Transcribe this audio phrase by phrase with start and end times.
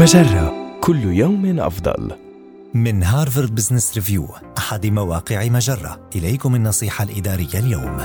[0.00, 0.78] مجرة.
[0.80, 2.12] كل يوم أفضل.
[2.74, 4.28] من هارفارد بزنس ريفيو
[4.58, 6.00] أحد مواقع مجرة.
[6.16, 7.98] إليكم النصيحة الإدارية اليوم.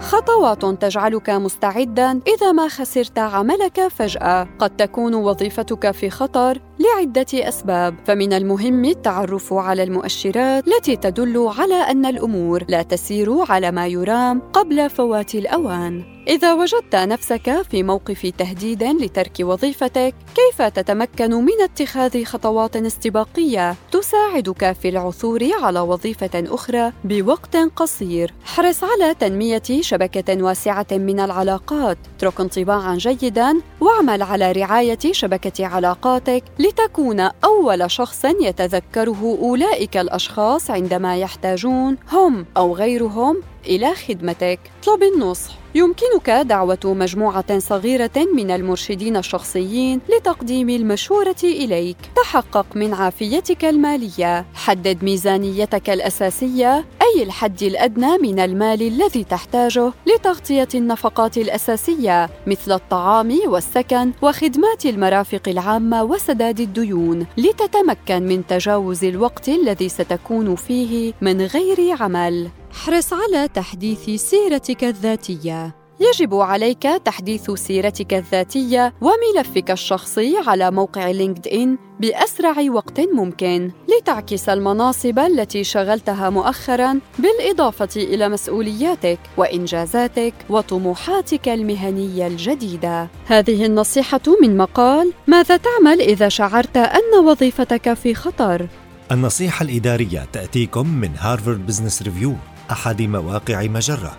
[0.00, 4.48] خطوات تجعلك مستعدا إذا ما خسرت عملك فجأة.
[4.58, 11.74] قد تكون وظيفتك في خطر لعدة أسباب فمن المهم التعرف على المؤشرات التي تدل على
[11.74, 18.32] أن الأمور لا تسير على ما يرام قبل فوات الأوان إذا وجدت نفسك في موقف
[18.38, 26.92] تهديد لترك وظيفتك، كيف تتمكن من اتخاذ خطوات استباقية تساعدك في العثور على وظيفة أخرى
[27.04, 34.98] بوقت قصير؟ احرص على تنمية شبكة واسعة من العلاقات، اترك انطباعا جيدا واعمل على رعاية
[35.12, 44.60] شبكة علاقاتك لتكون أول شخص يتذكره أولئك الأشخاص عندما يحتاجون هم أو غيرهم إلى خدمتك.
[44.82, 51.96] اطلب النصح يمكنك دعوة مجموعة صغيرة من المرشدين الشخصيين لتقديم المشورة إليك.
[52.16, 54.46] تحقق من عافيتك المالية.
[54.54, 56.84] حدد ميزانيتك الأساسية
[57.16, 65.48] أي الحد الأدنى من المال الذي تحتاجه لتغطية النفقات الأساسية مثل الطعام والسكن وخدمات المرافق
[65.48, 72.48] العامة وسداد الديون لتتمكن من تجاوز الوقت الذي ستكون فيه من غير عمل.
[72.72, 81.48] احرص على تحديث سيرتك الذاتية يجب عليك تحديث سيرتك الذاتية وملفك الشخصي على موقع لينكد
[81.48, 92.26] إن بأسرع وقت ممكن لتعكس المناصب التي شغلتها مؤخرا بالإضافة إلى مسؤولياتك وإنجازاتك وطموحاتك المهنية
[92.26, 93.08] الجديدة.
[93.26, 98.66] هذه النصيحة من مقال ماذا تعمل إذا شعرت أن وظيفتك في خطر؟
[99.12, 102.34] النصيحة الإدارية تأتيكم من هارفارد بزنس ريفيو
[102.70, 104.18] أحد مواقع مجرة